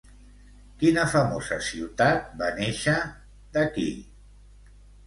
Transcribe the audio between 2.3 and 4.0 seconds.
va néixer, d'aquí?